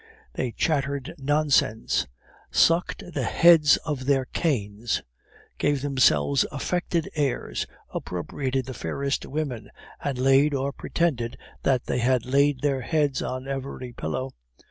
[0.33, 2.07] They chattered nonsense,
[2.49, 5.03] sucked the heads of their canes,
[5.59, 9.69] gave themselves affected airs, appropriated the fairest women,
[10.03, 14.31] and laid, or pretended that they had laid their heads on every pillow.